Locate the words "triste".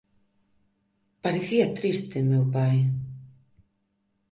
1.79-2.17